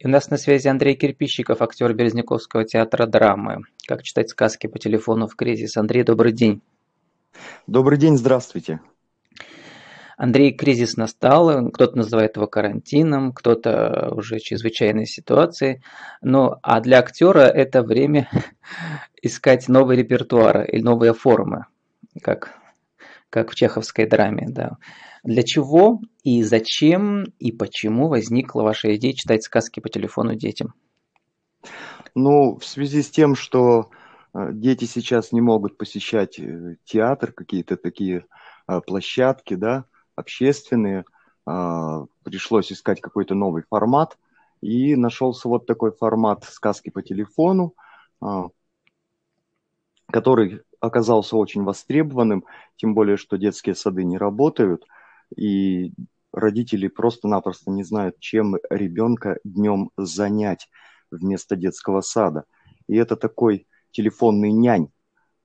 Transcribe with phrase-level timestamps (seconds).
[0.00, 3.64] И у нас на связи Андрей Кирпищиков, актер Березняковского театра драмы.
[3.86, 5.76] Как читать сказки по телефону в кризис.
[5.76, 6.62] Андрей, добрый день.
[7.66, 8.80] Добрый день, здравствуйте.
[10.16, 15.82] Андрей, кризис настал, кто-то называет его карантином, кто-то уже чрезвычайной ситуацией.
[16.22, 18.30] Ну, а для актера это время
[19.20, 21.66] искать новый репертуар и новые формы,
[22.22, 22.54] как,
[23.28, 24.46] как в чеховской драме.
[24.48, 24.78] Да.
[25.22, 30.74] Для чего и зачем и почему возникла ваша идея читать сказки по телефону детям?
[32.14, 33.90] Ну, в связи с тем, что
[34.34, 38.24] э, дети сейчас не могут посещать э, театр, какие-то такие
[38.66, 39.84] э, площадки, да,
[40.16, 41.04] общественные,
[41.46, 44.18] а, пришлось искать какой-то новый формат,
[44.60, 47.74] и нашелся вот такой формат сказки по телефону,
[48.20, 48.48] а,
[50.10, 52.44] который оказался очень востребованным,
[52.76, 54.84] тем более, что детские сады не работают,
[55.36, 55.92] и
[56.32, 60.68] родители просто-напросто не знают, чем ребенка днем занять
[61.10, 62.44] вместо детского сада.
[62.86, 64.90] И это такой телефонный нянь,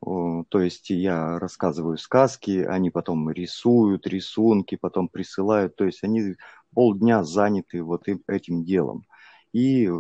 [0.05, 5.75] то есть я рассказываю сказки, они потом рисуют рисунки, потом присылают.
[5.75, 6.35] То есть они
[6.73, 9.07] полдня заняты вот этим делом.
[9.51, 9.91] И э,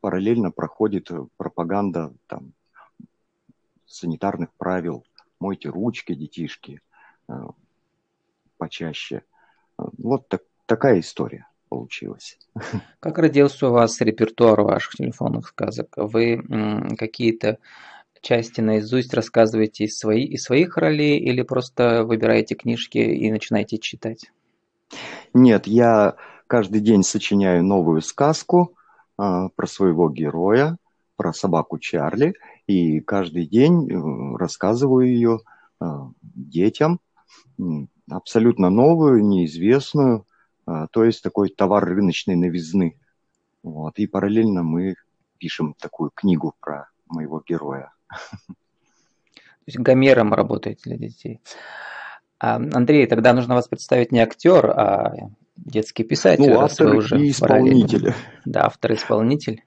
[0.00, 2.52] параллельно проходит пропаганда там,
[3.86, 5.04] санитарных правил.
[5.40, 6.80] Мойте ручки, детишки,
[7.28, 7.34] э,
[8.60, 9.22] почаще.
[9.76, 12.38] Вот так, такая история получилась.
[13.00, 15.88] Как родился у вас репертуар ваших телефонных сказок?
[15.96, 16.42] Вы
[16.98, 17.58] какие-то
[18.20, 24.30] части наизусть рассказываете из, свои, из своих ролей или просто выбираете книжки и начинаете читать?
[25.32, 26.16] Нет, я
[26.46, 28.74] каждый день сочиняю новую сказку
[29.18, 30.76] э, про своего героя,
[31.16, 32.34] про собаку Чарли,
[32.66, 35.40] и каждый день э, рассказываю ее
[35.80, 35.84] э,
[36.22, 37.00] детям,
[38.10, 40.26] абсолютно новую, неизвестную,
[40.66, 42.98] э, то есть такой товар рыночной новизны.
[43.62, 44.94] Вот, и параллельно мы
[45.38, 47.92] пишем такую книгу про моего героя.
[48.08, 51.40] То есть гомером работаете для детей.
[52.38, 55.12] А, Андрей, тогда нужно вас представить не актер, а
[55.56, 56.50] детский писатель.
[56.50, 58.14] Ну, автор и исполнитель.
[58.44, 59.62] Да, автор-исполнитель.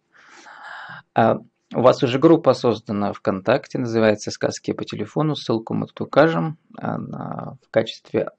[1.75, 5.35] У вас уже группа создана ВКонтакте, называется «Сказки по телефону».
[5.35, 6.57] Ссылку мы тут укажем.
[6.77, 8.29] Она, в качестве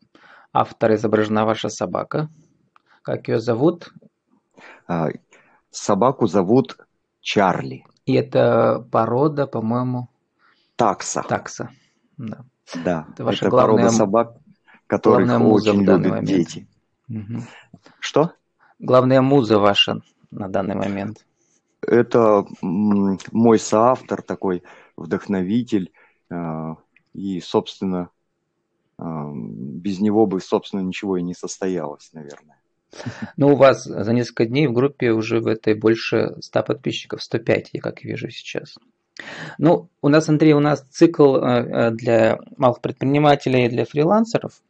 [0.53, 2.29] автора изображена ваша собака.
[3.03, 3.93] Как ее зовут?
[4.87, 5.09] А,
[5.71, 6.79] собаку зовут
[7.21, 7.85] Чарли.
[8.07, 10.09] И это порода, по-моему...
[10.77, 11.23] Такса.
[11.29, 11.71] Такса,
[12.17, 12.45] да.
[12.85, 14.37] Да, это, ваша это главная, порода собак,
[14.87, 16.27] которых очень любят момент.
[16.27, 16.69] дети.
[17.09, 17.43] Угу.
[18.01, 18.33] Что?
[18.79, 21.25] Главная муза ваша на данный момент.
[21.87, 24.63] Это мой соавтор такой,
[24.97, 25.93] вдохновитель.
[26.31, 26.77] А,
[27.13, 28.11] и, собственно,
[28.99, 32.59] а, без него бы, собственно, ничего и не состоялось, наверное.
[33.37, 37.71] Ну, у вас за несколько дней в группе уже в этой больше 100 подписчиков, 105,
[37.73, 38.77] я как вижу сейчас.
[39.59, 44.61] Ну, у нас, Андрей, у нас цикл э, э, для малых предпринимателей и для фрилансеров,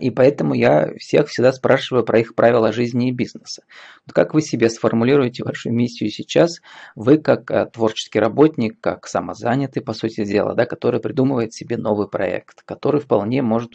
[0.00, 3.64] и поэтому я всех всегда спрашиваю про их правила жизни и бизнеса.
[4.12, 6.60] как вы себе сформулируете вашу миссию сейчас?
[6.94, 12.08] Вы как э, творческий работник, как самозанятый, по сути дела, да, который придумывает себе новый
[12.08, 13.72] проект, который вполне может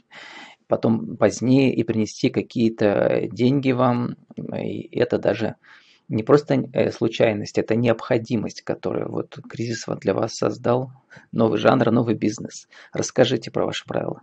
[0.68, 4.16] потом позднее и принести какие-то деньги вам.
[4.38, 5.56] И это даже
[6.08, 10.92] не просто э, случайность, это необходимость, которую вот кризис для вас создал.
[11.32, 12.68] Новый жанр, новый бизнес.
[12.94, 14.22] Расскажите про ваши правила.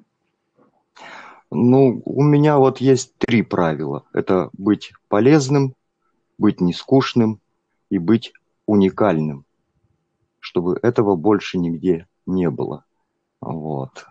[1.50, 4.04] Ну, у меня вот есть три правила.
[4.12, 5.74] Это быть полезным,
[6.38, 7.40] быть нескучным
[7.90, 8.32] и быть
[8.66, 9.44] уникальным.
[10.38, 12.84] Чтобы этого больше нигде не было.
[13.40, 14.06] Вот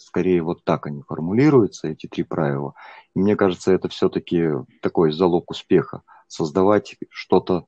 [0.00, 2.74] скорее вот так они формулируются, эти три правила.
[3.14, 4.48] И мне кажется, это все-таки
[4.82, 6.02] такой залог успеха.
[6.26, 7.66] Создавать что-то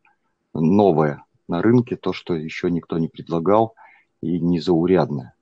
[0.55, 3.75] новое на рынке, то, что еще никто не предлагал,
[4.21, 5.35] и незаурядное.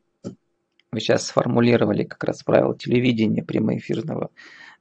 [0.92, 4.30] Вы сейчас сформулировали как раз правила телевидения прямоэфирного.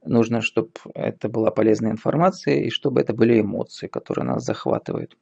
[0.04, 5.16] Нужно, чтобы это была полезная информация и чтобы это были эмоции, которые нас захватывают.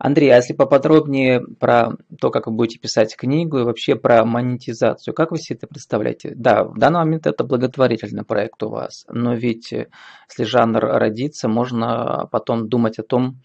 [0.00, 5.14] Андрей, а если поподробнее про то, как вы будете писать книгу и вообще про монетизацию,
[5.14, 6.32] как вы себе это представляете?
[6.34, 9.90] Да, в данный момент это благотворительный проект у вас, но ведь э,
[10.28, 13.42] если жанр родится, можно потом думать о том,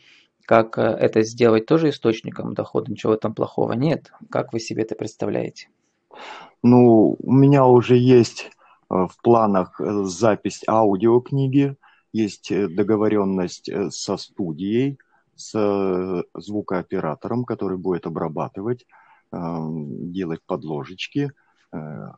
[0.48, 4.12] как э, это сделать тоже источником дохода, ничего этом плохого нет.
[4.32, 5.68] Как вы себе это представляете?
[6.66, 8.50] Ну, у меня уже есть э,
[8.90, 11.78] в планах запись аудиокниги,
[12.12, 14.98] есть договоренность со студией,
[15.36, 18.88] с э, звукооператором, который будет обрабатывать,
[19.32, 21.32] делать подложечки.
[21.72, 22.12] Э,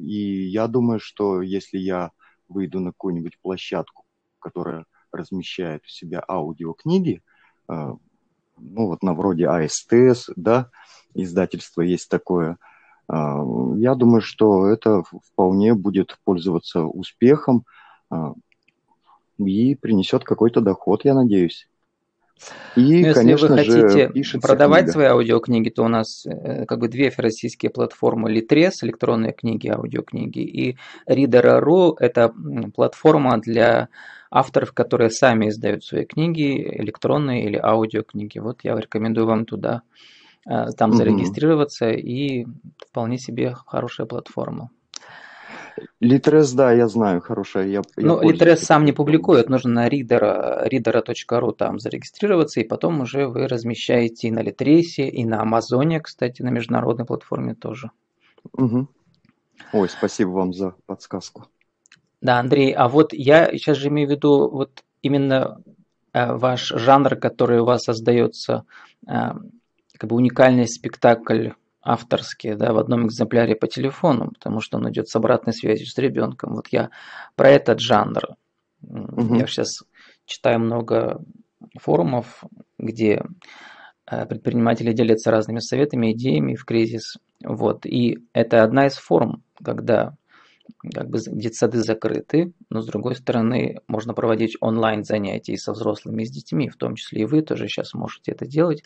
[0.00, 2.12] и я думаю, что если я
[2.48, 4.04] выйду на какую-нибудь площадку,
[4.38, 7.22] которая размещает у себя аудиокниги,
[7.68, 7.94] э,
[8.58, 10.70] ну вот на вроде АСТС, да,
[11.14, 12.58] издательство есть такое.
[13.08, 13.42] А,
[13.76, 17.64] я думаю, что это вполне будет пользоваться успехом
[18.10, 18.34] а,
[19.38, 21.68] и принесет какой-то доход, я надеюсь.
[22.76, 24.92] И, Но ну, если конечно вы хотите же, продавать книга.
[24.92, 30.38] свои аудиокниги, то у нас э, как бы две российские платформы Litres, электронные книги, аудиокниги,
[30.38, 30.76] и
[31.08, 32.32] Reader.ru– это
[32.76, 33.88] платформа для
[34.30, 38.38] авторов, которые сами издают свои книги, электронные или аудиокниги.
[38.38, 39.82] Вот я рекомендую вам туда
[40.44, 42.46] там зарегистрироваться, и
[42.90, 44.70] вполне себе хорошая платформа.
[46.00, 47.66] Литрес, да, я знаю, хорошая.
[47.66, 53.26] Я, ну, Литрес сам не публикует, нужно на reader, reader.ru там зарегистрироваться, и потом уже
[53.26, 57.90] вы размещаете и на Литресе, и на Амазоне, кстати, на международной платформе тоже.
[58.52, 58.88] Угу.
[59.72, 61.46] Ой, спасибо вам за подсказку.
[62.20, 65.60] Да, Андрей, а вот я сейчас же имею в виду вот именно
[66.12, 68.64] э, ваш жанр, который у вас создается,
[69.06, 69.30] э,
[69.98, 71.50] как бы уникальный спектакль
[71.82, 75.96] авторские, да, в одном экземпляре по телефону, потому что он идет с обратной связью с
[75.98, 76.54] ребенком.
[76.54, 76.90] Вот я
[77.34, 78.36] про этот жанр.
[78.82, 79.36] Угу.
[79.36, 79.82] Я сейчас
[80.24, 81.22] читаю много
[81.80, 82.44] форумов,
[82.78, 83.22] где
[84.10, 87.16] э, предприниматели делятся разными советами, идеями в кризис.
[87.42, 87.86] Вот.
[87.86, 90.14] И это одна из форм, когда
[90.94, 96.26] как бы детсады закрыты, но с другой стороны можно проводить онлайн занятия со взрослыми и
[96.26, 98.84] с детьми, в том числе и вы тоже сейчас можете это делать.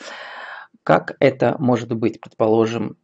[0.84, 2.96] Как это может быть, предположим,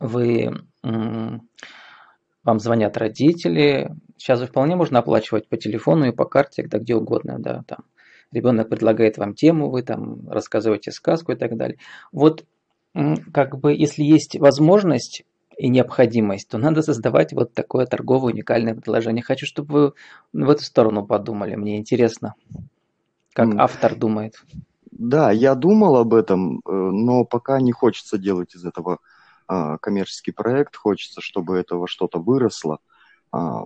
[0.00, 0.50] вы
[0.82, 6.96] вам звонят родители, сейчас же вполне можно оплачивать по телефону и по карте, когда где
[6.96, 7.84] угодно, да, там.
[8.32, 11.78] Ребенок предлагает вам тему, вы там рассказываете сказку и так далее.
[12.12, 12.44] Вот
[13.32, 15.24] как бы если есть возможность
[15.56, 19.22] и необходимость, то надо создавать вот такое торговое уникальное предложение.
[19.22, 19.94] Хочу, чтобы
[20.32, 21.54] вы в эту сторону подумали.
[21.54, 22.34] Мне интересно,
[23.34, 24.42] как автор думает.
[24.92, 28.98] Да, я думал об этом, э, но пока не хочется делать из этого
[29.48, 32.78] а, коммерческий проект, хочется, чтобы этого что-то выросло.
[33.32, 33.64] А,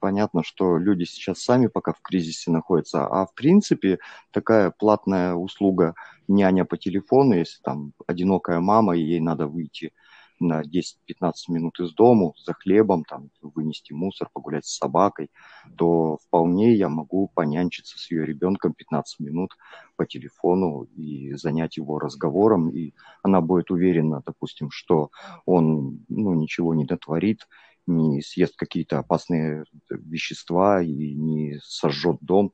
[0.00, 3.98] понятно, что люди сейчас сами пока в кризисе находятся, а в принципе
[4.32, 5.94] такая платная услуга
[6.28, 9.92] няня по телефону, если там одинокая мама и ей надо выйти
[10.38, 15.30] на 10-15 минут из дому за хлебом, там, вынести мусор, погулять с собакой,
[15.76, 19.56] то вполне я могу понянчиться с ее ребенком 15 минут
[19.96, 22.92] по телефону и занять его разговором, и
[23.22, 25.10] она будет уверена, допустим, что
[25.44, 27.48] он ну, ничего не дотворит,
[27.86, 32.52] не съест какие-то опасные вещества и не сожжет дом.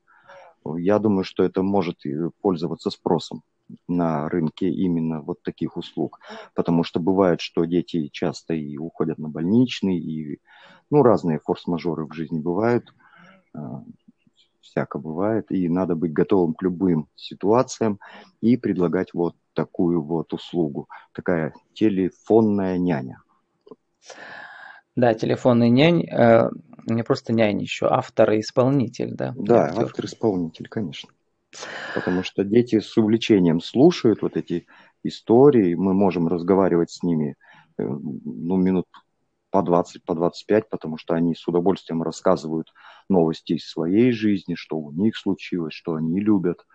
[0.77, 1.99] Я думаю, что это может
[2.41, 3.43] пользоваться спросом
[3.87, 6.19] на рынке именно вот таких услуг.
[6.53, 10.39] Потому что бывает, что дети часто и уходят на больничный, и
[10.89, 12.93] ну, разные форс-мажоры в жизни бывают,
[13.53, 13.83] а,
[14.61, 17.99] всяко бывает, и надо быть готовым к любым ситуациям
[18.41, 23.21] и предлагать вот такую вот услугу, такая телефонная няня.
[24.95, 26.49] Да, телефонный нянь, э,
[26.85, 29.33] не просто нянь еще, автор и исполнитель, да?
[29.35, 31.09] Да, автор-исполнитель, конечно.
[31.95, 34.67] Потому что дети с увлечением слушают вот эти
[35.03, 37.35] истории, мы можем разговаривать с ними
[37.77, 38.85] э, ну, минут
[39.49, 42.73] по 20, по 25, потому что они с удовольствием рассказывают
[43.09, 46.65] новости из своей жизни, что у них случилось, что они любят.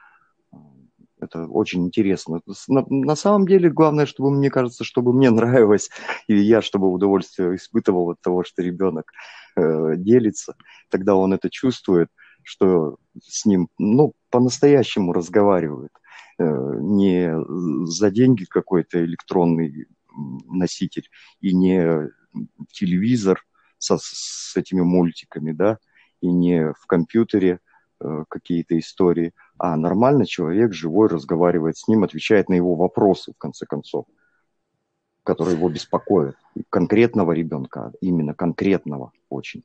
[1.21, 2.41] Это очень интересно.
[2.69, 5.91] На, на самом деле, главное, чтобы мне кажется, чтобы мне нравилось,
[6.27, 9.13] и я, чтобы удовольствие испытывал от того, что ребенок
[9.57, 10.55] э, делится,
[10.91, 12.09] тогда он это чувствует–
[12.49, 15.93] что с ним, ну, по-настоящему разговаривают.
[16.39, 17.35] Э, не
[17.87, 19.87] за деньги какой-то электронный
[20.47, 21.11] носитель
[21.41, 22.09] и не
[22.73, 23.45] телевизор
[23.77, 25.79] со, с этими мультиками, да,
[26.23, 27.61] и не в компьютере
[28.29, 33.67] какие-то истории, а нормально человек живой разговаривает с ним, отвечает на его вопросы, в конце
[33.67, 34.07] концов,
[35.25, 36.37] которые его беспокоят.
[36.71, 39.63] Конкретного ребенка, именно конкретного очень.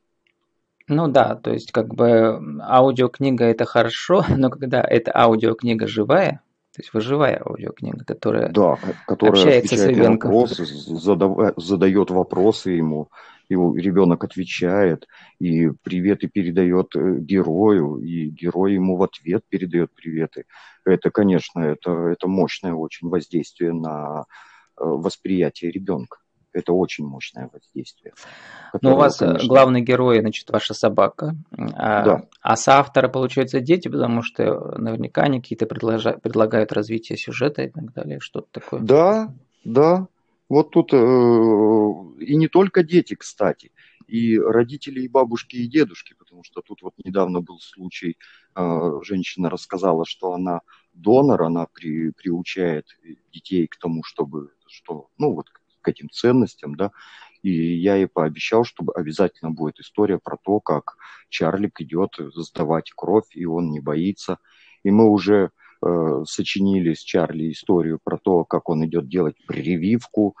[0.86, 6.42] Ну да, то есть как бы аудиокнига это хорошо, но когда это аудиокнига живая,
[6.74, 8.76] то есть выживая аудиокнига, которая, да,
[9.06, 10.32] которая общается с ребенком.
[10.32, 11.54] Вопросы, задав...
[11.56, 13.10] задает вопросы ему,
[13.48, 15.06] и ребенок отвечает,
[15.38, 20.46] и приветы передает э, герою, и герой ему в ответ передает приветы.
[20.84, 24.24] Это, конечно, это, это мощное очень воздействие на
[24.76, 26.23] э, восприятие ребенка
[26.54, 28.14] это очень мощное воздействие.
[28.72, 29.48] Но ну, у вас э, конечно...
[29.48, 31.34] главный герой, значит, ваша собака,
[31.74, 32.22] а, да.
[32.40, 36.12] а соавторы, получается, дети, потому что наверняка они какие-то предложа...
[36.12, 38.80] предлагают развитие сюжета и так далее, что-то такое.
[38.80, 39.34] Да,
[39.64, 40.06] да.
[40.48, 43.72] Вот тут э, и не только дети, кстати,
[44.06, 48.16] и родители, и бабушки, и дедушки, потому что тут вот недавно был случай
[48.54, 50.60] э, женщина рассказала, что она
[50.92, 52.86] донор, она при, приучает
[53.32, 55.48] детей к тому, чтобы, что, ну, вот
[55.84, 56.90] к этим ценностям, да,
[57.44, 60.96] и я ей пообещал, чтобы обязательно будет история про то, как
[61.28, 64.38] Чарлик идет сдавать кровь, и он не боится.
[64.82, 65.50] И мы уже
[65.84, 70.36] э, сочинили с Чарли историю про то, как он идет делать прививку.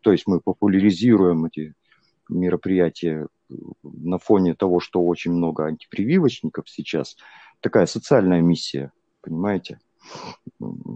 [0.00, 1.74] То есть мы популяризируем эти
[2.30, 3.28] мероприятия
[3.82, 7.18] на фоне того, что очень много антипрививочников сейчас.
[7.60, 9.78] Такая социальная миссия, понимаете?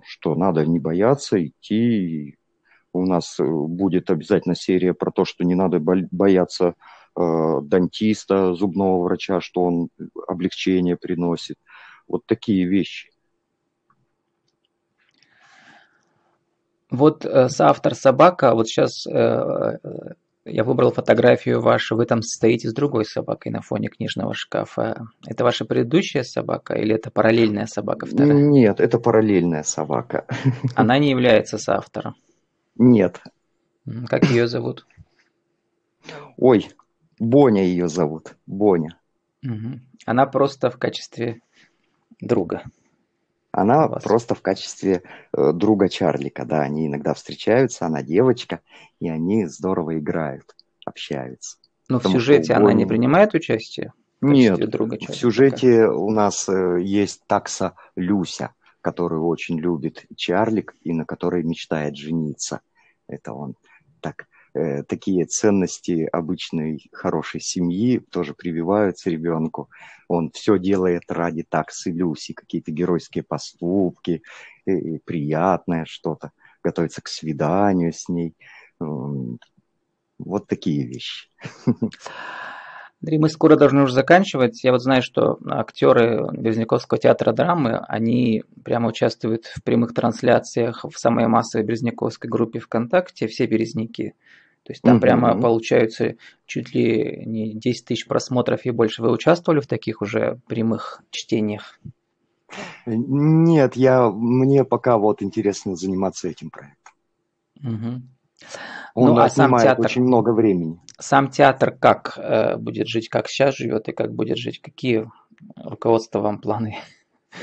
[0.07, 2.38] Что надо не бояться, идти
[2.92, 6.75] у нас э, будет обязательно серия про то, что не надо бояться
[7.16, 9.88] э, дантиста, зубного врача, что он
[10.26, 11.56] облегчение приносит.
[12.09, 13.11] Вот такие вещи.
[16.90, 19.78] Вот э, соавтор собака, вот сейчас э, э,
[20.44, 25.06] я выбрал фотографию вашу, вы там стоите с другой собакой на фоне книжного шкафа.
[25.25, 28.32] Это ваша предыдущая собака или это параллельная собака вторая?
[28.32, 30.26] Нет, это параллельная собака.
[30.75, 32.16] Она не является соавтором.
[32.76, 33.20] Нет.
[34.08, 34.86] Как ее зовут?
[36.36, 36.68] Ой,
[37.18, 38.36] Боня ее зовут.
[38.46, 38.98] Боня.
[39.44, 39.80] Угу.
[40.06, 41.40] Она просто в качестве
[42.20, 42.64] друга.
[43.52, 45.02] Она просто в качестве
[45.36, 48.60] э, друга Чарли, когда они иногда встречаются, она девочка,
[49.00, 50.54] и они здорово играют,
[50.86, 51.58] общаются.
[51.88, 53.92] Но в сюжете она не принимает участие?
[54.20, 60.92] Нет, друга в сюжете у нас э, есть такса Люся, которую очень любит Чарлик и
[60.92, 62.60] на которой мечтает жениться.
[63.06, 63.54] Это он
[64.00, 69.68] так э, такие ценности обычной хорошей семьи тоже прививаются ребенку.
[70.08, 74.22] Он все делает ради таксы Люси, какие-то геройские поступки,
[74.66, 76.32] и, и приятное что-то,
[76.62, 78.34] готовится к свиданию с ней.
[78.78, 81.28] Вот такие вещи.
[83.02, 84.62] Андрей, мы скоро должны уже заканчивать.
[84.62, 90.99] Я вот знаю, что актеры Березняковского театра драмы, они прямо участвуют в прямых трансляциях в
[90.99, 94.14] самой массовой Березняковской группе ВКонтакте, все березники.
[94.64, 95.02] То есть там угу.
[95.02, 99.02] прямо получаются чуть ли не 10 тысяч просмотров и больше.
[99.02, 101.80] Вы участвовали в таких уже прямых чтениях?
[102.85, 106.95] Нет, я, мне пока вот интересно заниматься этим проектом.
[107.62, 108.02] Угу.
[108.95, 110.80] Он ну, а сам театр, очень много времени.
[111.00, 114.61] Сам театр как э, будет жить, как сейчас живет и как будет жить?
[114.61, 115.11] Какие
[115.57, 116.76] руководство вам планы?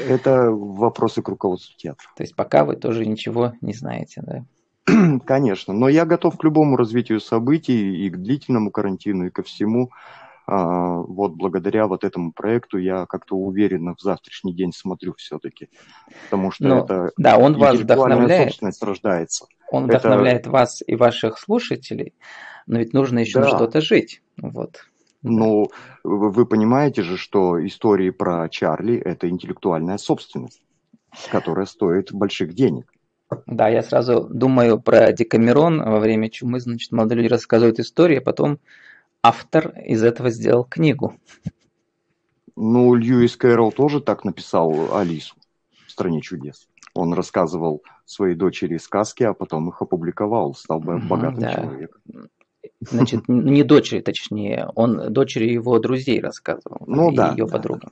[0.08, 2.08] Это вопросы к руководству театра.
[2.16, 4.46] То есть пока вы тоже ничего не знаете, да?
[5.26, 9.90] Конечно, но я готов к любому развитию событий и к длительному карантину, и ко всему.
[10.50, 15.70] А, вот благодаря вот этому проекту я как-то уверенно в завтрашний день смотрю все-таки,
[16.24, 18.52] потому что но, это да, он вас вдохновляет.
[18.52, 19.46] собственность рождается.
[19.70, 20.00] Он это...
[20.00, 22.14] вдохновляет вас и ваших слушателей,
[22.68, 23.48] но ведь нужно еще да.
[23.48, 24.86] что-то жить, вот.
[25.24, 25.70] Ну,
[26.04, 30.62] вы понимаете же, что истории про Чарли– это интеллектуальная собственность,
[31.32, 32.94] которая стоит больших денег.
[33.46, 38.22] Да, я сразу думаю про Декамерон во время чумы, значит, молодые люди рассказывают истории, а
[38.22, 38.60] потом
[39.22, 41.16] автор из этого сделал книгу.
[42.56, 45.36] Ну, Льюис Кэрролл тоже так написал Алису
[45.86, 46.68] в «Стране чудес».
[46.94, 51.54] Он рассказывал своей дочери сказки, а потом их опубликовал, стал бы богатым да.
[51.54, 52.02] человеком.
[52.80, 57.92] Значит, не дочери, точнее, он дочери его друзей рассказывал, ну, и да, ее да, подругам.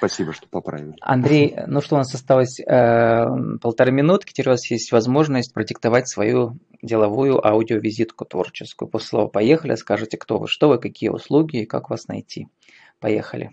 [0.00, 0.96] Спасибо, что поправили.
[1.02, 3.26] Андрей, ну что, у нас осталось э,
[3.60, 4.32] полторы минутки.
[4.32, 8.88] Теперь у вас есть возможность продиктовать свою деловую аудиовизитку творческую.
[8.88, 12.48] После слова «поехали» скажите, кто вы, что вы, какие услуги и как вас найти.
[12.98, 13.50] Поехали.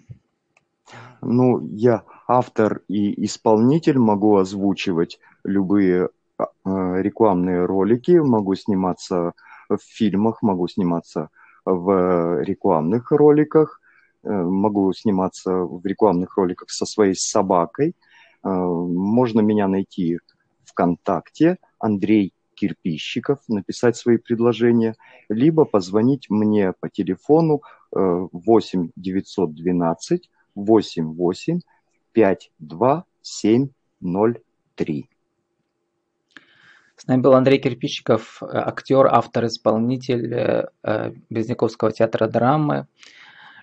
[1.22, 6.08] Ну, я автор и исполнитель, могу озвучивать любые
[6.40, 9.34] э, рекламные ролики, могу сниматься
[9.76, 11.30] в фильмах, могу сниматься
[11.66, 13.82] в рекламных роликах–
[14.28, 17.96] Э, могу сниматься в рекламных роликах со своей собакой.
[18.44, 20.20] Э, можно меня найти
[20.66, 24.96] ВКонтакте, Андрей Кирпищиков, написать свои предложения,
[25.30, 31.60] либо позвонить мне по телефону 8 912 88
[32.12, 35.10] 52 703.
[36.98, 42.88] С нами был Андрей Кирпичиков, актер, автор, исполнитель э, Безняковского театра драмы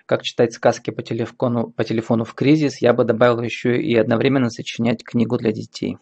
[0.05, 4.49] как читать сказки по телефону, по телефону в кризис, я бы добавил еще и одновременно
[4.49, 5.97] сочинять книгу для детей.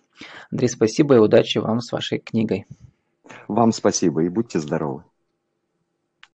[0.51, 2.65] Андрей, спасибо и удачи вам с вашей книгой.
[3.47, 5.03] Вам спасибо и будьте здоровы.